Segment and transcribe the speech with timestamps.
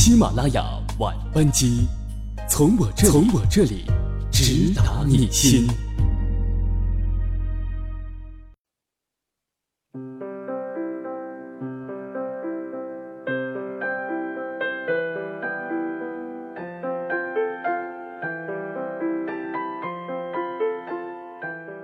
[0.00, 0.64] 喜马拉雅
[1.00, 1.88] 晚班机，
[2.48, 3.84] 从我这里从我这里
[4.30, 5.66] 直达你心。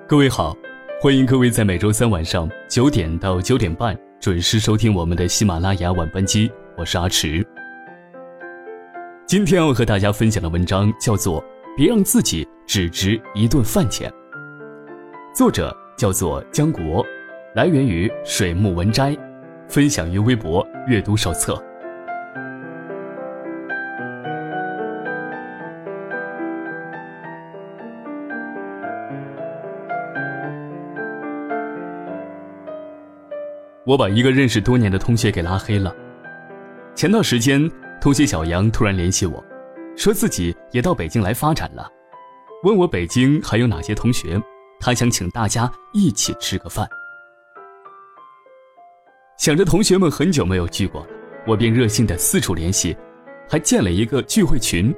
[0.07, 0.57] 各位好，
[1.03, 7.45] 欢迎各位在每周三晚上九点到九点半准时收听我们的喜马拉雅晚班机，我是阿迟。
[9.34, 11.43] 今天要和大家分享的文章叫做
[11.77, 14.09] 《别让自己只值一顿饭钱》，
[15.37, 17.05] 作者叫做江国，
[17.57, 19.12] 来源于水木文摘，
[19.66, 21.60] 分享于微博阅读手册。
[33.85, 35.93] 我把一个认识多年的同学给拉黑了。
[36.95, 37.69] 前段时间，
[38.05, 39.43] 同学小杨突然联系我，
[39.97, 41.88] 说自己也到北京来发展了，
[42.63, 44.38] 问我北京还有哪些同学，
[44.79, 46.87] 他想请大家一起吃个饭。
[49.38, 51.07] 想着同学们很久没有聚过了，
[51.46, 52.95] 我便热心的四处联系，
[53.49, 54.95] 还建了一个聚会群。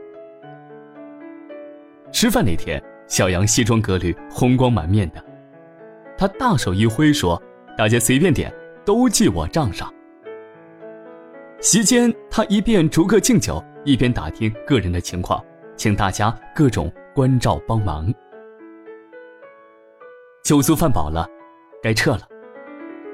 [2.11, 5.25] 吃饭那天，小杨西装革履，红光满面的，
[6.19, 7.41] 他大手一挥说
[7.79, 8.53] ：“大家随便点。”
[8.85, 9.93] 都记我账上。
[11.61, 15.43] 席间，他一边逐个敬酒，一边打听个人的情况，
[15.75, 18.13] 请大家各种关照帮忙。
[20.45, 21.27] 酒足饭饱了，
[21.83, 22.21] 该撤了，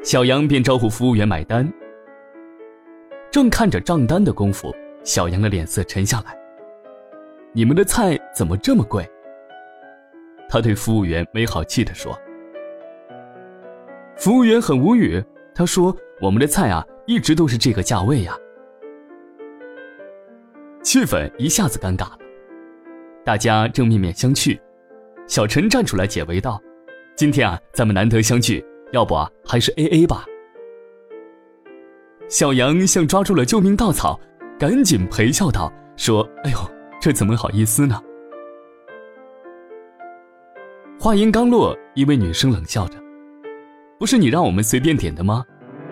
[0.03, 1.73] 小杨便招呼服务员买单。
[3.31, 6.37] 正看着账单的功夫，小杨的脸色沉下来。
[7.53, 9.09] 你们的菜怎么这么贵？
[10.49, 12.19] 他对服务员没好气地说。
[14.17, 15.23] 服务员很无语。
[15.55, 18.36] 他说：“我们的菜啊，一直都是这个价位呀。”
[20.83, 22.19] 气氛一下子尴尬了，
[23.25, 24.59] 大家正面面相觑。
[25.28, 26.60] 小陈站出来解围道
[27.16, 30.25] ：“今天啊，咱们难得相聚，要不啊，还是 A A 吧。”
[32.28, 34.19] 小杨像抓住了救命稻草，
[34.59, 36.59] 赶紧陪笑道：“说，哎呦，
[37.00, 38.00] 这怎么好意思呢？”
[40.98, 42.98] 话音刚落，一位女生冷笑着。
[43.98, 45.44] 不是你让我们随便点的吗？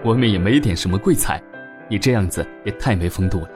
[0.03, 1.43] 我们也没点什么贵菜，
[1.89, 3.51] 你这样子也太没风度了。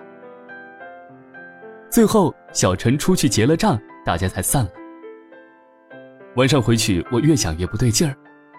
[1.91, 4.71] 最后，小陈出去结了账，大家才散了。
[6.37, 8.15] 晚上回去，我越想越不对劲儿，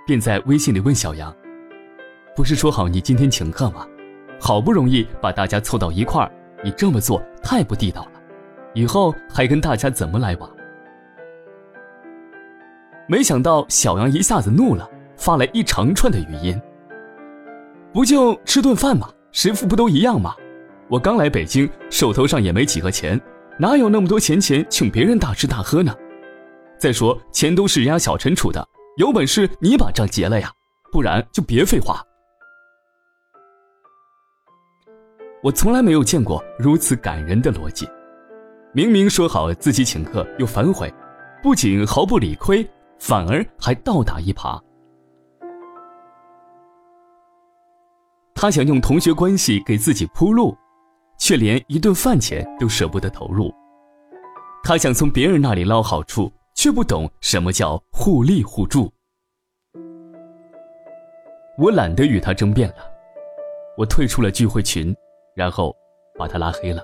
[0.07, 1.35] 便在微信里问小杨
[2.35, 3.85] ：“不是说好你今天请客吗？
[4.39, 6.31] 好不容易把大家凑到一块儿，
[6.63, 8.21] 你这么做太不地道了，
[8.73, 10.49] 以后还跟大家怎么来往？”
[13.07, 14.89] 没想到小杨一下子怒了。
[15.17, 16.61] 发来一长串的语音。
[17.95, 19.09] 不就吃顿饭吗？
[19.31, 20.35] 谁富不都一样吗？
[20.89, 23.17] 我刚来北京，手头上也没几个钱，
[23.57, 25.95] 哪有那么多闲钱请别人大吃大喝呢？
[26.77, 28.67] 再说钱都是人家小陈出的，
[28.97, 30.51] 有本事你把账结了呀，
[30.91, 32.03] 不然就别废话。
[35.41, 37.87] 我从来没有见过如此感人的逻辑，
[38.73, 40.93] 明明说好自己请客又反悔，
[41.41, 42.69] 不仅毫不理亏，
[42.99, 44.61] 反而还倒打一耙。
[48.45, 50.55] 他想用同学关系给自己铺路，
[51.17, 53.51] 却连一顿饭钱都舍不得投入。
[54.63, 58.87] 他想从别人那里捞好处，却不懂什么叫互利互助。
[61.57, 62.87] 我懒得与他争辩了，
[63.79, 64.95] 我退出了聚会群，
[65.35, 65.75] 然后
[66.15, 66.83] 把他拉黑了。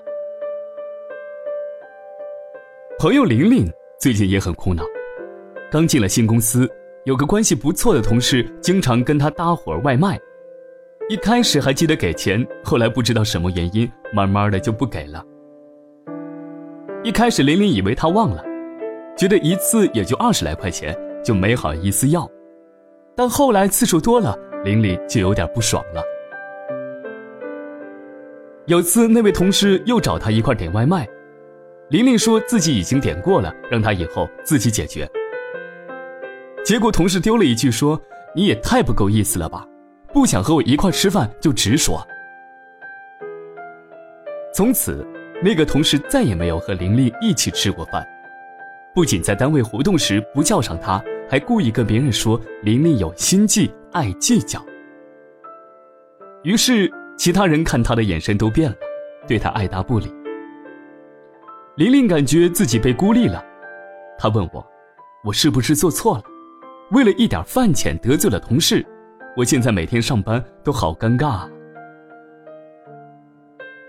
[2.98, 4.82] 朋友玲玲最近也很苦恼，
[5.70, 6.68] 刚进了新公司，
[7.04, 10.18] 有个关系不错的同事经常跟他搭伙外卖。
[11.12, 15.22] 一开始还记得给钱，后来不知道什么原因，慢慢的就不给了。
[17.04, 18.42] 一开始玲玲以为他忘了，
[19.14, 22.26] 觉得一次也就二十来块钱，就没好意思要。
[23.14, 24.34] 但后来次数多了，
[24.64, 26.02] 玲玲就有点不爽了。
[28.64, 31.06] 有次那位同事又找他一块点外卖，
[31.90, 35.06] 玲玲说自己已经点过了，让他以后自己解决。
[36.64, 38.00] 结果同事丢了一句说
[38.34, 39.66] ：“你也太不够意思了吧。”
[40.12, 42.06] 不想和我一块吃饭就直说。
[44.54, 45.06] 从此，
[45.42, 48.06] 那个同事再也没有和玲玲一起吃过饭，
[48.94, 54.62] 不仅在单位活动时不叫上她，还故意跟别人说玲玲有心计、爱计较。
[56.42, 58.76] 于是，其他人看他的眼神都变了，
[59.26, 60.12] 对他爱答不理。
[61.76, 63.42] 玲玲感觉自己被孤立了，
[64.18, 64.62] 她问我
[65.24, 66.24] ：“我是不是做错了？
[66.90, 68.84] 为了一点饭钱得罪了同事？”
[69.34, 71.48] 我现在每天上班都好尴尬。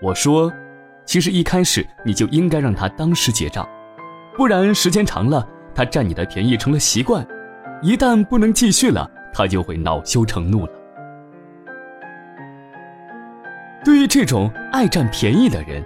[0.00, 0.50] 我说，
[1.04, 3.68] 其实一开始你就应该让他当时结账，
[4.36, 7.26] 不然时间长了，他占你的便宜成了习惯，
[7.82, 10.72] 一旦不能继续了，他就会恼羞成怒了。
[13.84, 15.84] 对于这种爱占便宜的人，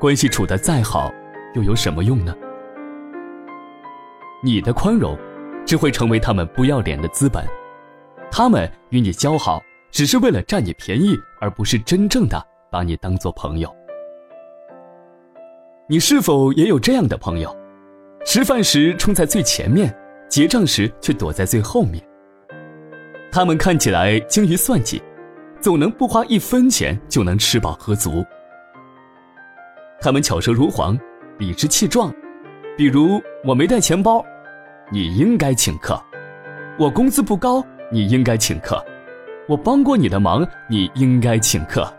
[0.00, 1.12] 关系处得再好，
[1.54, 2.34] 又有什么用呢？
[4.42, 5.16] 你的宽容，
[5.64, 7.46] 只会成为他们不要脸的资本。
[8.30, 9.60] 他们与你交好，
[9.90, 12.40] 只是为了占你便宜，而不是真正的
[12.70, 13.74] 把你当做朋友。
[15.88, 17.54] 你是否也有这样的朋友？
[18.24, 19.94] 吃饭时冲在最前面，
[20.28, 22.02] 结账时却躲在最后面。
[23.32, 25.02] 他们看起来精于算计，
[25.60, 28.24] 总能不花一分钱就能吃饱喝足。
[30.00, 30.98] 他们巧舌如簧，
[31.38, 32.12] 理直气壮。
[32.76, 34.24] 比如我没带钱包，
[34.92, 35.94] 你应该请客；
[36.78, 37.64] 我工资不高。
[37.90, 38.84] 你应该请客，
[39.48, 41.90] 我帮过你的忙，你应该请客。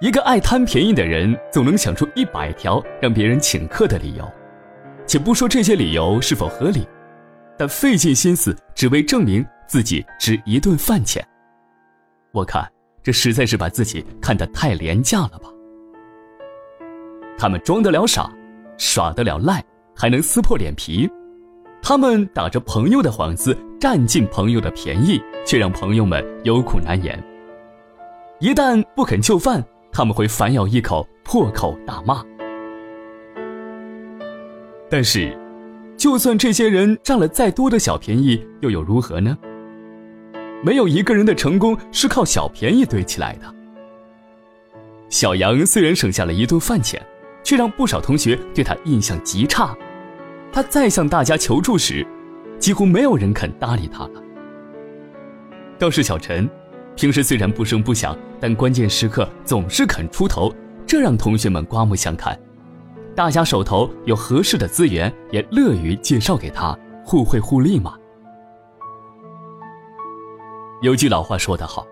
[0.00, 4.24] 一个爱贪便宜的人，总能想出一百条让别人请客的理由，
[5.06, 6.86] 且不说这些理由是否合理，
[7.56, 11.26] 但费尽心思只为证明自己值一顿饭钱。
[12.30, 12.64] 我看
[13.02, 15.48] 这实在是把自己看得太廉价了吧？
[17.36, 18.30] 他们装得了傻，
[18.76, 19.60] 耍得了赖，
[19.96, 21.10] 还能撕破脸皮。
[21.88, 27.18] 他们打着朋友的幌子，占尽朋友的便宜，却让朋友们有苦难言。
[28.40, 32.22] 一旦不肯就范，他们会反咬一口，破口大骂。
[34.90, 35.34] 但是，
[35.96, 39.34] 就算这些人占了再多的小便宜，又有如何呢？
[40.62, 43.46] 没有一个人的成功是靠小便宜堆起来的。
[45.08, 47.02] 小杨虽然省下了一顿饭钱，
[47.42, 49.74] 却让不少同学对他印象极差。
[50.52, 52.06] 他再向大家求助时，
[52.58, 54.22] 几乎没有人肯搭理他了。
[55.78, 56.48] 倒是小陈，
[56.96, 60.52] 平时虽然不声不响，但关键时刻总是肯出头，
[60.86, 62.36] 这让同学们刮目相看。
[63.14, 67.94] 大家手头有合适的资源，也乐于介绍给他，互惠互利嘛。
[70.82, 71.86] 有句老话说得好：“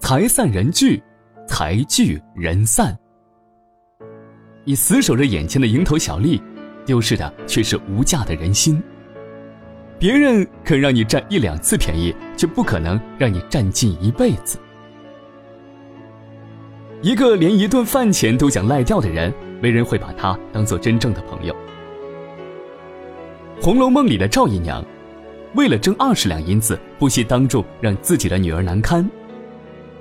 [0.00, 1.02] 财散人聚，
[1.48, 2.96] 财聚人散。”
[4.64, 6.40] 你死守着眼前的蝇头小利。
[6.84, 8.82] 丢失的却是无价的人心。
[9.98, 14.58] 别人肯让你占一两次便宜，却不可能让你占尽一辈子。
[17.02, 21.54] 一个连一顿饭钱都想赖掉的人，没人会把他当做真正的朋友。
[23.62, 24.82] 《红楼梦》里的赵姨娘，
[25.54, 29.06] 为了挣二十两银子，不惜当众让自己的女儿难堪，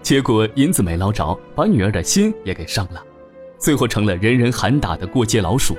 [0.01, 3.03] 结果银子没捞着，把女儿的心也给伤了，
[3.57, 5.75] 最后成了人人喊打的过街老鼠。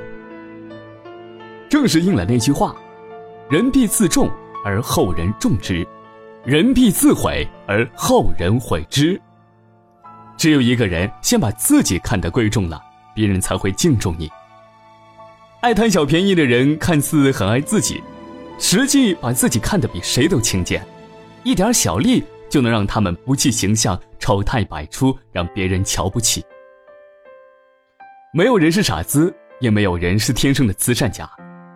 [1.70, 2.74] 正是应了那句话
[3.48, 4.28] ：“人必自重
[4.64, 5.86] 而后人重之，
[6.44, 9.18] 人必自毁而后人毁之。”
[10.36, 12.82] 只有一个人先把自己看得贵重了，
[13.14, 14.28] 别人才会敬重你。
[15.60, 18.02] 爱贪小便宜的人看似很爱自己，
[18.58, 20.84] 实际把自己看得比谁都轻贱，
[21.44, 26.44] 一点小利就能让他们不计形象、丑态百出，让别人瞧不起。
[28.34, 31.30] 没有人是傻子，也没有人是天生的慈善家。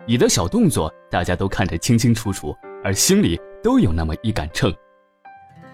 [0.07, 4.71] 你的小动作，大家都看得清清楚楚，而心里都有那么一杆秤。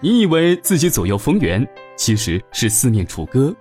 [0.00, 3.54] 你以为自己左右逢源，其实是四面楚歌。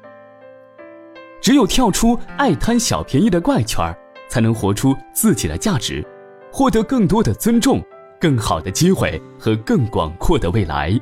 [1.42, 3.98] 只有跳出爱贪小便宜的怪圈儿
[4.30, 6.06] 才能活出自己的价值，
[6.54, 7.84] 获得更多的尊重、
[8.18, 10.98] 更好的机会和更广阔的未来。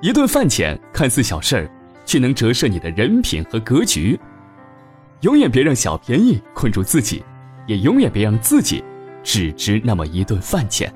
[0.00, 1.70] 一顿饭钱看似小事儿，
[2.04, 4.18] 却能折射你的人品和格局。
[5.20, 7.22] 永远别让小便宜困住自己。
[7.66, 8.82] 也永远别让自己
[9.22, 10.92] 只值那么一顿饭钱。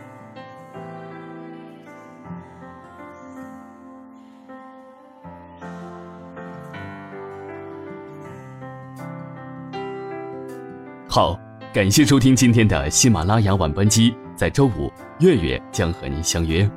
[11.08, 11.38] 好，
[11.72, 16.68] 感谢收听今天的喜马拉雅晚班机，在周五月月将和您相约。